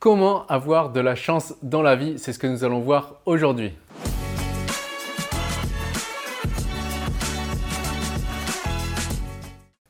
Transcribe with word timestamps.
Comment 0.00 0.46
avoir 0.46 0.92
de 0.92 1.00
la 1.00 1.14
chance 1.14 1.54
dans 1.62 1.82
la 1.82 1.94
vie 1.94 2.18
C'est 2.18 2.32
ce 2.32 2.38
que 2.38 2.46
nous 2.46 2.64
allons 2.64 2.80
voir 2.80 3.16
aujourd'hui. 3.26 3.72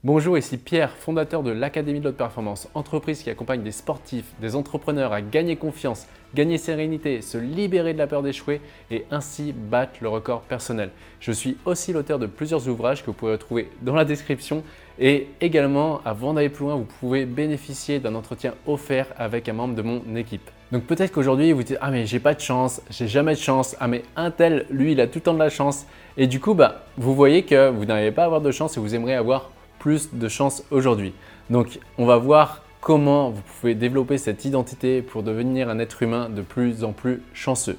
Bonjour, 0.02 0.36
ici 0.36 0.56
Pierre, 0.56 0.96
fondateur 0.96 1.44
de 1.44 1.52
l'Académie 1.52 2.00
de 2.00 2.06
l'Haute 2.06 2.16
Performance, 2.16 2.68
entreprise 2.74 3.22
qui 3.22 3.30
accompagne 3.30 3.62
des 3.62 3.70
sportifs, 3.70 4.32
des 4.40 4.56
entrepreneurs 4.56 5.12
à 5.12 5.22
gagner 5.22 5.54
confiance, 5.54 6.08
gagner 6.34 6.58
sérénité, 6.58 7.22
se 7.22 7.38
libérer 7.38 7.92
de 7.92 7.98
la 7.98 8.08
peur 8.08 8.22
d'échouer 8.22 8.60
et 8.90 9.04
ainsi 9.12 9.52
battre 9.52 9.98
le 10.00 10.08
record 10.08 10.40
personnel. 10.40 10.90
Je 11.20 11.30
suis 11.30 11.56
aussi 11.66 11.92
l'auteur 11.92 12.18
de 12.18 12.26
plusieurs 12.26 12.66
ouvrages 12.66 13.02
que 13.02 13.06
vous 13.06 13.12
pouvez 13.12 13.32
retrouver 13.32 13.70
dans 13.82 13.94
la 13.94 14.04
description 14.04 14.64
et 15.00 15.28
également, 15.40 16.02
avant 16.04 16.34
d'aller 16.34 16.50
plus 16.50 16.66
loin, 16.66 16.76
vous 16.76 16.86
pouvez 17.00 17.24
bénéficier 17.24 17.98
d'un 18.00 18.14
entretien 18.14 18.54
offert 18.66 19.06
avec 19.16 19.48
un 19.48 19.54
membre 19.54 19.74
de 19.74 19.82
mon 19.82 20.14
équipe. 20.14 20.50
Donc 20.72 20.84
peut-être 20.84 21.10
qu'aujourd'hui 21.10 21.50
vous 21.52 21.64
dites 21.64 21.78
ah 21.80 21.90
mais 21.90 22.06
j'ai 22.06 22.20
pas 22.20 22.34
de 22.34 22.40
chance, 22.40 22.80
j'ai 22.90 23.08
jamais 23.08 23.34
de 23.34 23.40
chance, 23.40 23.74
ah 23.80 23.88
mais 23.88 24.02
un 24.14 24.30
tel 24.30 24.66
lui 24.70 24.92
il 24.92 25.00
a 25.00 25.08
tout 25.08 25.18
le 25.18 25.22
temps 25.22 25.34
de 25.34 25.38
la 25.40 25.50
chance 25.50 25.84
et 26.16 26.28
du 26.28 26.38
coup 26.38 26.54
bah 26.54 26.84
vous 26.96 27.12
voyez 27.12 27.42
que 27.42 27.70
vous 27.70 27.86
n'arrivez 27.86 28.12
pas 28.12 28.24
avoir 28.24 28.40
de 28.40 28.52
chance 28.52 28.76
et 28.76 28.80
vous 28.80 28.94
aimeriez 28.94 29.16
avoir 29.16 29.50
plus 29.80 30.10
de 30.12 30.28
chance 30.28 30.62
aujourd'hui. 30.70 31.12
Donc 31.48 31.80
on 31.98 32.06
va 32.06 32.18
voir 32.18 32.62
comment 32.80 33.30
vous 33.30 33.42
pouvez 33.42 33.74
développer 33.74 34.16
cette 34.16 34.44
identité 34.44 35.02
pour 35.02 35.24
devenir 35.24 35.68
un 35.68 35.80
être 35.80 36.02
humain 36.04 36.28
de 36.28 36.42
plus 36.42 36.84
en 36.84 36.92
plus 36.92 37.20
chanceux. 37.34 37.78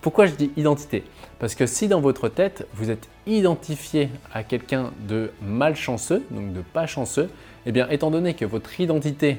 Pourquoi 0.00 0.24
je 0.24 0.34
dis 0.34 0.50
identité? 0.56 1.04
Parce 1.38 1.54
que 1.54 1.66
si 1.66 1.86
dans 1.86 2.00
votre 2.00 2.30
tête, 2.30 2.66
vous 2.72 2.90
êtes 2.90 3.08
identifié 3.26 4.08
à 4.32 4.42
quelqu'un 4.42 4.92
de 5.06 5.30
malchanceux, 5.42 6.24
donc 6.30 6.54
de 6.54 6.62
pas 6.62 6.86
chanceux, 6.86 7.28
eh 7.66 7.72
bien 7.72 7.86
étant 7.90 8.10
donné 8.10 8.32
que 8.32 8.46
votre 8.46 8.80
identité 8.80 9.36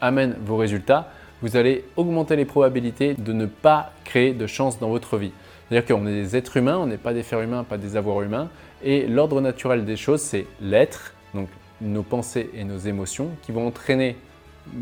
amène 0.00 0.36
vos 0.44 0.56
résultats, 0.56 1.12
vous 1.42 1.56
allez 1.56 1.84
augmenter 1.96 2.34
les 2.34 2.44
probabilités 2.44 3.14
de 3.14 3.32
ne 3.32 3.46
pas 3.46 3.92
créer 4.04 4.32
de 4.32 4.48
chance 4.48 4.80
dans 4.80 4.88
votre 4.88 5.16
vie. 5.16 5.30
C'est-à-dire 5.68 5.94
qu'on 5.94 6.08
est 6.08 6.12
des 6.12 6.36
êtres 6.36 6.56
humains, 6.56 6.78
on 6.78 6.86
n'est 6.86 6.96
pas 6.96 7.14
des 7.14 7.22
fers 7.22 7.40
humains, 7.40 7.62
pas 7.62 7.78
des 7.78 7.96
avoirs 7.96 8.22
humains, 8.22 8.48
et 8.82 9.06
l'ordre 9.06 9.40
naturel 9.40 9.84
des 9.84 9.96
choses, 9.96 10.22
c'est 10.22 10.46
l'être, 10.60 11.14
donc 11.34 11.48
nos 11.80 12.02
pensées 12.02 12.50
et 12.52 12.64
nos 12.64 12.78
émotions, 12.78 13.30
qui 13.42 13.52
vont 13.52 13.68
entraîner 13.68 14.16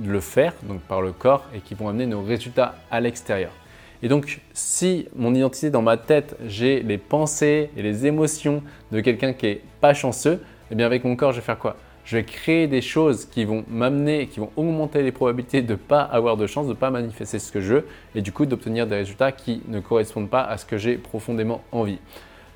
le 0.05 0.21
faire, 0.21 0.55
donc 0.63 0.81
par 0.81 1.03
le 1.03 1.13
corps, 1.13 1.45
et 1.55 1.61
qui 1.61 1.75
vont 1.75 1.91
amener 1.91 2.07
nos 2.07 2.23
résultats 2.23 2.77
à 2.91 3.01
l'extérieur. 3.01 3.51
Et 4.03 4.09
donc, 4.09 4.41
si 4.53 5.09
mon 5.17 5.35
identité 5.35 5.71
dans 5.71 5.83
ma 5.83 5.97
tête, 5.97 6.37
j'ai 6.47 6.83
les 6.83 6.99
pensées 6.99 7.71
et 7.77 7.83
les 7.83 8.07
émotions 8.07 8.63
de 8.93 9.01
quelqu'un 9.01 9.33
qui 9.33 9.47
est 9.47 9.61
pas 9.81 9.95
chanceux, 9.95 10.43
eh 10.71 10.75
bien 10.75 10.87
avec 10.87 11.05
mon 11.05 11.17
corps, 11.17 11.33
je 11.33 11.39
vais 11.39 11.45
faire 11.45 11.59
quoi? 11.59 11.77
Je 12.05 12.17
vais 12.17 12.25
créer 12.25 12.69
des 12.69 12.83
choses 12.83 13.25
qui 13.25 13.45
vont 13.45 13.65
m'amener, 13.69 14.29
qui 14.29 14.39
vont 14.39 14.51
augmenter 14.57 15.03
les 15.03 15.11
probabilités 15.11 15.61
de 15.61 15.73
ne 15.73 15.77
pas 15.77 16.03
avoir 16.03 16.37
de 16.37 16.47
chance, 16.47 16.67
de 16.67 16.71
ne 16.71 16.77
pas 16.77 16.91
manifester 16.91 17.41
ce 17.41 17.51
que 17.51 17.61
je 17.61 17.75
veux, 17.75 17.87
et 18.15 18.23
du 18.23 18.31
coup 18.31 18.47
d'obtenir 18.47 18.87
des 18.87 18.97
résultats 18.97 19.33
qui 19.33 19.63
ne 19.67 19.81
correspondent 19.81 20.31
pas 20.31 20.43
à 20.43 20.57
ce 20.57 20.65
que 20.67 20.79
j'ai 20.79 20.99
profondément 20.99 21.63
envie. 21.73 21.99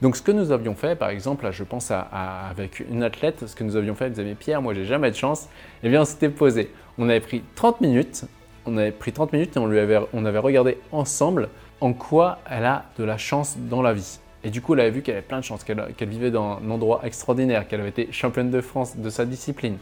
Donc 0.02 0.16
ce 0.16 0.22
que 0.22 0.32
nous 0.32 0.52
avions 0.52 0.75
fait, 0.75 0.97
par 0.97 1.10
exemple, 1.10 1.48
je 1.50 1.64
pense 1.64 1.91
à, 1.91 2.00
avec 2.48 2.80
une 2.80 3.02
athlète, 3.02 3.47
ce 3.47 3.54
que 3.54 3.64
nous 3.64 3.77
avions 3.77 3.94
fait, 3.94 4.06
elle 4.06 4.12
disait 4.12 4.36
Pierre, 4.38 4.62
moi 4.62 4.72
j'ai 4.72 4.84
jamais 4.84 5.10
de 5.10 5.16
chance, 5.16 5.48
eh 5.82 5.88
bien 5.88 6.02
on 6.02 6.04
s'était 6.04 6.30
posé. 6.30 6.70
On 6.97 7.08
avait 7.08 7.20
pris 7.20 7.42
30 7.54 7.80
minutes, 7.80 8.25
on 8.66 8.77
avait 8.77 8.92
pris 8.92 9.12
30 9.12 9.33
minutes 9.33 9.56
et 9.56 9.58
on, 9.58 9.66
lui 9.66 9.78
avait, 9.78 9.98
on 10.12 10.25
avait 10.25 10.39
regardé 10.39 10.78
ensemble 10.92 11.48
en 11.80 11.92
quoi 11.92 12.39
elle 12.48 12.64
a 12.64 12.84
de 12.98 13.05
la 13.05 13.19
chance 13.19 13.56
dans 13.58 13.83
la 13.83 13.92
vie. 13.92 14.20
Et 14.42 14.50
du 14.50 14.62
coup, 14.62 14.75
elle 14.75 14.80
avait 14.80 14.91
vu 14.91 15.03
qu'elle 15.03 15.16
avait 15.16 15.27
plein 15.27 15.41
de 15.41 15.44
chance, 15.44 15.64
qu'elle 15.64 16.08
vivait 16.08 16.30
dans 16.30 16.58
un 16.64 16.70
endroit 16.70 17.00
extraordinaire, 17.05 17.69
qu'elle 17.69 17.81
avait 17.81 17.91
été 17.91 18.08
championne 18.11 18.50
de 18.50 18.61
France 18.61 18.97
de 18.97 19.11
sa 19.11 19.25
discipline 19.27 19.77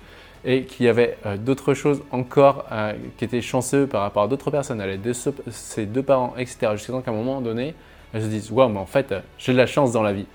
et 0.45 0.65
qu'il 0.65 0.87
y 0.87 0.89
avait 0.89 1.17
euh, 1.27 1.37
d'autres 1.37 1.75
choses 1.75 2.03
encore 2.11 2.65
euh, 2.71 2.93
qui 3.17 3.25
étaient 3.25 3.41
chanceux 3.41 3.87
par 3.87 4.03
rapport 4.03 4.25
à 4.25 4.29
d'autres 4.29 4.51
personnes. 4.51 4.81
Elle 4.81 4.91
avait 4.91 5.13
ses 5.51 5.87
deux 5.87 6.03
parents, 6.03 6.35
etc. 6.37 6.73
Jusqu'à 6.73 6.93
un 7.07 7.13
moment 7.13 7.41
donné, 7.41 7.75
elles 8.13 8.23
se 8.23 8.29
disent 8.29 8.51
Waouh, 8.51 8.69
mais 8.69 8.79
en 8.79 8.87
fait, 8.87 9.15
j'ai 9.37 9.53
de 9.53 9.59
la 9.59 9.67
chance 9.67 9.93
dans 9.93 10.03
la 10.03 10.13
vie. 10.13 10.27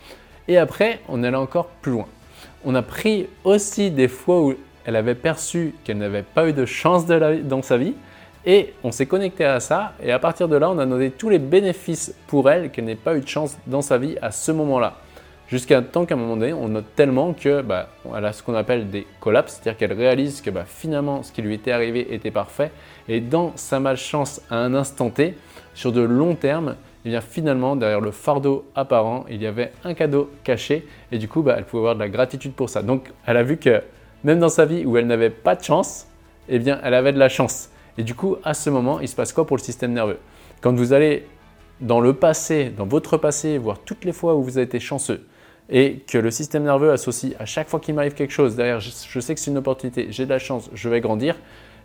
Et 0.47 0.58
après, 0.58 0.99
on 1.08 1.23
allait 1.23 1.38
encore 1.38 1.67
plus 1.67 1.93
loin. 1.93 2.05
On 2.65 2.75
a 2.75 2.81
pris 2.81 3.27
aussi 3.43 3.92
des 3.92 4.08
fois 4.08 4.42
où 4.42 4.55
elle 4.86 4.95
avait 4.95 5.15
perçu 5.15 5.73
qu'elle 5.83 5.98
n'avait 5.98 6.23
pas 6.23 6.48
eu 6.48 6.54
de 6.54 6.65
chance 6.65 7.05
dans 7.05 7.61
sa 7.61 7.77
vie. 7.77 7.93
Et 8.45 8.73
on 8.83 8.92
s'est 8.92 9.05
connecté 9.05 9.45
à 9.45 9.59
ça. 9.59 9.93
Et 10.04 10.11
à 10.11 10.20
partir 10.20 10.48
de 10.48 10.55
là, 10.55 10.70
on 10.70 10.77
a 10.77 10.86
noté 10.86 11.11
tous 11.11 11.30
les 11.30 11.39
bénéfices 11.39 12.14
pour 12.27 12.49
elle 12.49 12.71
qu'elle 12.71 12.86
n'ait 12.86 12.95
pas 12.95 13.15
eu 13.15 13.21
de 13.21 13.27
chance 13.27 13.58
dans 13.67 13.81
sa 13.81 13.98
vie 13.98 14.17
à 14.21 14.31
ce 14.31 14.52
moment-là. 14.52 14.95
Jusqu'à 15.48 15.81
temps 15.81 16.05
qu'à 16.05 16.15
un 16.15 16.17
moment 16.17 16.36
donné, 16.36 16.52
on 16.54 16.67
note 16.67 16.95
tellement 16.95 17.33
que 17.33 17.61
bah, 17.61 17.89
a 18.11 18.33
ce 18.33 18.42
qu'on 18.42 18.55
appelle 18.55 18.89
des 18.89 19.05
collapses, 19.20 19.59
c'est-à-dire 19.61 19.77
qu'elle 19.77 19.93
réalise 19.93 20.42
que 20.42 20.49
bah, 20.49 20.64
finalement 20.65 21.21
ce 21.21 21.31
qui 21.31 21.42
lui 21.42 21.54
était 21.54 21.71
arrivé 21.71 22.14
était 22.14 22.31
parfait. 22.31 22.71
Et 23.08 23.20
dans 23.20 23.52
sa 23.55 23.80
malchance 23.80 24.42
à 24.49 24.58
un 24.58 24.73
instant 24.73 25.10
T, 25.10 25.37
sur 25.73 25.92
de 25.92 26.02
long 26.02 26.36
terme, 26.36 26.75
eh 27.05 27.10
bien 27.10 27.21
finalement, 27.21 27.75
derrière 27.75 28.02
le 28.02 28.11
fardeau 28.11 28.65
apparent, 28.75 29.25
il 29.30 29.42
y 29.42 29.48
avait 29.48 29.71
un 29.83 29.93
cadeau 29.93 30.31
caché 30.43 30.87
et 31.11 31.17
du 31.17 31.27
coup, 31.27 31.42
bah, 31.42 31.55
elle 31.58 31.65
pouvait 31.65 31.81
avoir 31.81 31.95
de 31.95 31.99
la 31.99 32.10
gratitude 32.10 32.54
pour 32.54 32.70
ça. 32.70 32.81
Donc, 32.81 33.11
elle 33.25 33.37
a 33.37 33.43
vu 33.43 33.58
que 33.58 33.81
même 34.23 34.39
dans 34.39 34.49
sa 34.49 34.65
vie 34.65 34.86
où 34.86 34.98
elle 34.98 35.08
n'avait 35.08 35.30
pas 35.30 35.55
de 35.55 35.64
chance, 35.64 36.08
eh 36.48 36.60
bien, 36.60 36.80
elle 36.83 36.93
avait 36.93 37.14
de 37.14 37.20
la 37.20 37.30
chance. 37.30 37.70
Et 37.98 38.04
du 38.04 38.15
coup, 38.15 38.37
à 38.43 38.54
ce 38.54 38.70
moment, 38.70 38.99
il 38.99 39.08
se 39.08 39.15
passe 39.15 39.33
quoi 39.33 39.45
pour 39.45 39.58
le 39.58 39.61
système 39.61 39.93
nerveux? 39.93 40.20
Quand 40.61 40.73
vous 40.73 40.93
allez 40.93 41.27
dans 41.81 41.99
le 41.99 42.14
passé, 42.14 42.71
dans 42.76 42.86
votre 42.86 43.17
passé, 43.17 43.58
voir 43.58 43.80
toutes 43.80 44.05
les 44.05 44.14
fois 44.14 44.36
où 44.36 44.43
vous 44.43 44.58
avez 44.58 44.65
été 44.65 44.80
chanceux, 44.80 45.26
et 45.70 46.04
que 46.08 46.17
le 46.17 46.31
système 46.31 46.64
nerveux 46.64 46.92
associe 46.92 47.33
à 47.39 47.45
chaque 47.45 47.70
fois 47.70 47.80
qu'il 47.80 47.95
m'arrive 47.95 48.14
quelque 48.14 48.31
chose, 48.31 48.55
derrière, 48.55 48.80
je 48.80 49.20
sais 49.20 49.33
que 49.33 49.39
c'est 49.39 49.52
une 49.52 49.58
opportunité, 49.58 50.08
j'ai 50.09 50.26
de 50.26 50.30
la 50.30 50.39
chance, 50.39 50.70
je 50.73 50.89
vais 50.89 51.02
grandir, 51.02 51.36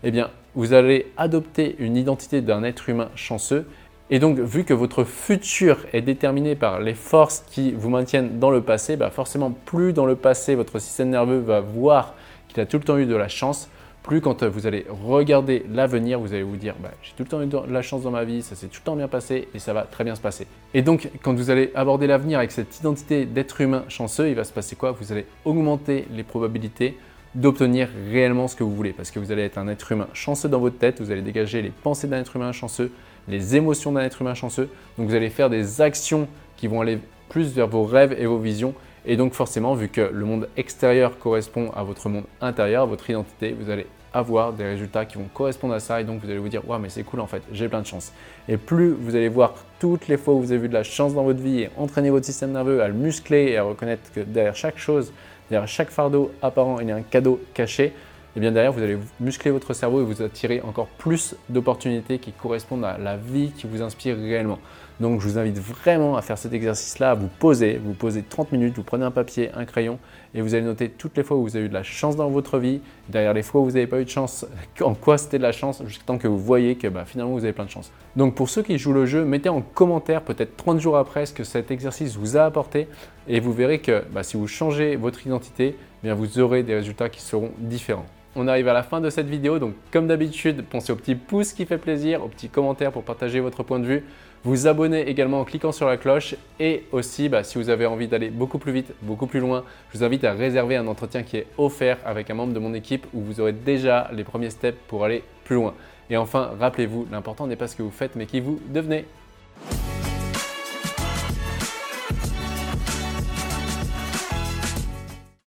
eh 0.02 0.10
bien, 0.10 0.30
vous 0.54 0.72
allez 0.72 1.12
adopter 1.16 1.76
une 1.78 1.96
identité 1.96 2.40
d'un 2.40 2.62
être 2.62 2.88
humain 2.88 3.08
chanceux. 3.14 3.66
Et 4.10 4.18
donc, 4.20 4.38
vu 4.38 4.64
que 4.64 4.72
votre 4.72 5.04
futur 5.04 5.84
est 5.92 6.00
déterminé 6.00 6.54
par 6.54 6.80
les 6.80 6.94
forces 6.94 7.44
qui 7.50 7.72
vous 7.72 7.90
maintiennent 7.90 8.38
dans 8.38 8.50
le 8.50 8.62
passé, 8.62 8.96
bah 8.96 9.10
forcément, 9.10 9.50
plus 9.50 9.92
dans 9.92 10.06
le 10.06 10.16
passé 10.16 10.54
votre 10.54 10.78
système 10.78 11.10
nerveux 11.10 11.40
va 11.40 11.60
voir 11.60 12.14
qu'il 12.48 12.60
a 12.60 12.66
tout 12.66 12.78
le 12.78 12.84
temps 12.84 12.96
eu 12.96 13.06
de 13.06 13.16
la 13.16 13.28
chance, 13.28 13.68
plus 14.08 14.22
quand 14.22 14.42
vous 14.42 14.66
allez 14.66 14.86
regarder 14.88 15.66
l'avenir, 15.70 16.18
vous 16.18 16.32
allez 16.32 16.42
vous 16.42 16.56
dire 16.56 16.74
bah, 16.82 16.90
j'ai 17.02 17.12
tout 17.12 17.24
le 17.24 17.28
temps 17.28 17.42
eu 17.42 17.46
de 17.46 17.72
la 17.72 17.82
chance 17.82 18.02
dans 18.02 18.10
ma 18.10 18.24
vie, 18.24 18.40
ça 18.40 18.56
s'est 18.56 18.66
tout 18.66 18.80
le 18.80 18.84
temps 18.84 18.96
bien 18.96 19.06
passé 19.06 19.48
et 19.54 19.58
ça 19.58 19.74
va 19.74 19.82
très 19.82 20.02
bien 20.02 20.14
se 20.14 20.20
passer. 20.20 20.46
Et 20.72 20.80
donc, 20.80 21.10
quand 21.22 21.34
vous 21.34 21.50
allez 21.50 21.70
aborder 21.74 22.06
l'avenir 22.06 22.38
avec 22.38 22.50
cette 22.50 22.80
identité 22.80 23.26
d'être 23.26 23.60
humain 23.60 23.84
chanceux, 23.88 24.30
il 24.30 24.34
va 24.34 24.44
se 24.44 24.52
passer 24.52 24.76
quoi? 24.76 24.92
Vous 24.92 25.12
allez 25.12 25.26
augmenter 25.44 26.08
les 26.10 26.22
probabilités 26.22 26.96
d'obtenir 27.34 27.90
réellement 28.10 28.48
ce 28.48 28.56
que 28.56 28.64
vous 28.64 28.74
voulez 28.74 28.94
parce 28.94 29.10
que 29.10 29.18
vous 29.18 29.30
allez 29.30 29.42
être 29.42 29.58
un 29.58 29.68
être 29.68 29.92
humain 29.92 30.08
chanceux 30.14 30.48
dans 30.48 30.58
votre 30.58 30.78
tête, 30.78 31.02
vous 31.02 31.10
allez 31.10 31.20
dégager 31.20 31.60
les 31.60 31.70
pensées 31.70 32.08
d'un 32.08 32.20
être 32.20 32.34
humain 32.34 32.52
chanceux, 32.52 32.90
les 33.28 33.56
émotions 33.56 33.92
d'un 33.92 34.00
être 34.00 34.22
humain 34.22 34.34
chanceux. 34.34 34.70
Donc 34.96 35.08
vous 35.08 35.14
allez 35.14 35.28
faire 35.28 35.50
des 35.50 35.82
actions 35.82 36.28
qui 36.56 36.66
vont 36.66 36.80
aller 36.80 36.98
plus 37.28 37.52
vers 37.52 37.68
vos 37.68 37.84
rêves 37.84 38.16
et 38.18 38.24
vos 38.24 38.38
visions. 38.38 38.72
Et 39.10 39.16
donc 39.16 39.32
forcément, 39.32 39.74
vu 39.74 39.88
que 39.88 40.02
le 40.02 40.24
monde 40.26 40.48
extérieur 40.58 41.18
correspond 41.18 41.70
à 41.74 41.82
votre 41.82 42.10
monde 42.10 42.24
intérieur, 42.42 42.82
à 42.82 42.86
votre 42.86 43.08
identité, 43.08 43.56
vous 43.58 43.70
allez 43.70 43.86
avoir 44.12 44.52
des 44.52 44.64
résultats 44.64 45.06
qui 45.06 45.16
vont 45.16 45.28
correspondre 45.32 45.72
à 45.72 45.80
ça. 45.80 46.00
Et 46.00 46.04
donc 46.04 46.20
vous 46.22 46.28
allez 46.28 46.38
vous 46.38 46.50
dire 46.50 46.68
waouh 46.68 46.78
mais 46.78 46.90
c'est 46.90 47.02
cool 47.04 47.20
en 47.20 47.26
fait 47.26 47.42
j'ai 47.50 47.68
plein 47.68 47.80
de 47.80 47.86
chance. 47.86 48.12
Et 48.48 48.58
plus 48.58 48.90
vous 48.90 49.16
allez 49.16 49.30
voir 49.30 49.54
toutes 49.80 50.08
les 50.08 50.18
fois 50.18 50.34
où 50.34 50.40
vous 50.40 50.52
avez 50.52 50.60
vu 50.60 50.68
de 50.68 50.74
la 50.74 50.82
chance 50.82 51.14
dans 51.14 51.24
votre 51.24 51.40
vie 51.40 51.62
et 51.62 51.70
entraîner 51.78 52.10
votre 52.10 52.26
système 52.26 52.52
nerveux 52.52 52.82
à 52.82 52.88
le 52.88 52.94
muscler 52.94 53.52
et 53.52 53.56
à 53.56 53.62
reconnaître 53.62 54.12
que 54.12 54.20
derrière 54.20 54.54
chaque 54.54 54.78
chose 54.78 55.12
derrière 55.50 55.68
chaque 55.68 55.90
fardeau 55.90 56.30
apparent 56.42 56.78
il 56.80 56.88
y 56.88 56.92
a 56.92 56.96
un 56.96 57.02
cadeau 57.02 57.40
caché 57.54 57.94
et 58.38 58.40
bien 58.40 58.52
derrière, 58.52 58.70
vous 58.70 58.84
allez 58.84 58.96
muscler 59.18 59.50
votre 59.50 59.74
cerveau 59.74 60.00
et 60.00 60.04
vous 60.04 60.22
attirer 60.22 60.60
encore 60.60 60.86
plus 60.86 61.34
d'opportunités 61.48 62.20
qui 62.20 62.30
correspondent 62.30 62.84
à 62.84 62.96
la 62.96 63.16
vie 63.16 63.50
qui 63.50 63.66
vous 63.66 63.82
inspire 63.82 64.16
réellement. 64.16 64.60
Donc 65.00 65.20
je 65.20 65.26
vous 65.26 65.38
invite 65.38 65.58
vraiment 65.58 66.16
à 66.16 66.22
faire 66.22 66.38
cet 66.38 66.52
exercice-là, 66.52 67.10
à 67.10 67.14
vous 67.14 67.26
poser, 67.26 67.80
vous 67.84 67.94
posez 67.94 68.22
30 68.22 68.52
minutes, 68.52 68.76
vous 68.76 68.84
prenez 68.84 69.04
un 69.04 69.10
papier, 69.10 69.50
un 69.54 69.64
crayon 69.64 69.98
et 70.34 70.40
vous 70.40 70.54
allez 70.54 70.62
noter 70.62 70.88
toutes 70.88 71.16
les 71.16 71.24
fois 71.24 71.36
où 71.36 71.42
vous 71.42 71.56
avez 71.56 71.66
eu 71.66 71.68
de 71.68 71.74
la 71.74 71.82
chance 71.82 72.14
dans 72.14 72.28
votre 72.28 72.60
vie, 72.60 72.80
derrière 73.08 73.34
les 73.34 73.42
fois 73.42 73.60
où 73.60 73.64
vous 73.64 73.72
n'avez 73.72 73.88
pas 73.88 74.00
eu 74.00 74.04
de 74.04 74.08
chance, 74.08 74.46
en 74.82 74.94
quoi 74.94 75.18
c'était 75.18 75.38
de 75.38 75.42
la 75.42 75.50
chance, 75.50 75.82
jusqu'à 75.84 76.04
temps 76.04 76.18
que 76.18 76.28
vous 76.28 76.38
voyez 76.38 76.76
que 76.76 76.86
bah, 76.86 77.04
finalement 77.06 77.32
vous 77.32 77.42
avez 77.42 77.52
plein 77.52 77.64
de 77.64 77.70
chance. 77.70 77.90
Donc 78.14 78.36
pour 78.36 78.48
ceux 78.48 78.62
qui 78.62 78.78
jouent 78.78 78.92
le 78.92 79.04
jeu, 79.04 79.24
mettez 79.24 79.48
en 79.48 79.62
commentaire 79.62 80.22
peut-être 80.22 80.56
30 80.56 80.78
jours 80.78 80.96
après 80.96 81.26
ce 81.26 81.32
que 81.32 81.42
cet 81.42 81.72
exercice 81.72 82.16
vous 82.16 82.36
a 82.36 82.44
apporté 82.44 82.86
et 83.26 83.40
vous 83.40 83.52
verrez 83.52 83.80
que 83.80 84.04
bah, 84.12 84.22
si 84.22 84.36
vous 84.36 84.46
changez 84.46 84.94
votre 84.94 85.26
identité, 85.26 85.76
eh 86.04 86.12
vous 86.12 86.38
aurez 86.38 86.62
des 86.62 86.76
résultats 86.76 87.08
qui 87.08 87.20
seront 87.20 87.50
différents 87.58 88.06
on 88.36 88.46
arrive 88.46 88.68
à 88.68 88.72
la 88.72 88.82
fin 88.82 89.00
de 89.00 89.10
cette 89.10 89.28
vidéo. 89.28 89.58
Donc, 89.58 89.74
comme 89.90 90.06
d'habitude, 90.06 90.64
pensez 90.68 90.92
au 90.92 90.96
petit 90.96 91.14
pouce 91.14 91.52
qui 91.52 91.66
fait 91.66 91.78
plaisir, 91.78 92.24
au 92.24 92.28
petit 92.28 92.48
commentaire 92.48 92.92
pour 92.92 93.02
partager 93.02 93.40
votre 93.40 93.62
point 93.62 93.78
de 93.78 93.86
vue. 93.86 94.04
Vous 94.44 94.66
abonnez 94.66 95.08
également 95.08 95.40
en 95.40 95.44
cliquant 95.44 95.72
sur 95.72 95.86
la 95.86 95.96
cloche. 95.96 96.36
Et 96.60 96.84
aussi, 96.92 97.28
bah, 97.28 97.42
si 97.42 97.58
vous 97.58 97.70
avez 97.70 97.86
envie 97.86 98.08
d'aller 98.08 98.30
beaucoup 98.30 98.58
plus 98.58 98.72
vite, 98.72 98.92
beaucoup 99.02 99.26
plus 99.26 99.40
loin, 99.40 99.64
je 99.92 99.98
vous 99.98 100.04
invite 100.04 100.24
à 100.24 100.32
réserver 100.32 100.76
un 100.76 100.86
entretien 100.86 101.22
qui 101.22 101.38
est 101.38 101.46
offert 101.56 101.98
avec 102.04 102.30
un 102.30 102.34
membre 102.34 102.52
de 102.52 102.58
mon 102.58 102.74
équipe 102.74 103.06
où 103.12 103.20
vous 103.20 103.40
aurez 103.40 103.52
déjà 103.52 104.08
les 104.12 104.24
premiers 104.24 104.50
steps 104.50 104.78
pour 104.86 105.04
aller 105.04 105.24
plus 105.44 105.56
loin. 105.56 105.74
Et 106.10 106.16
enfin, 106.16 106.52
rappelez-vous, 106.58 107.08
l'important 107.10 107.46
n'est 107.46 107.56
pas 107.56 107.66
ce 107.66 107.76
que 107.76 107.82
vous 107.82 107.90
faites, 107.90 108.14
mais 108.14 108.26
qui 108.26 108.40
vous 108.40 108.60
devenez. 108.68 109.04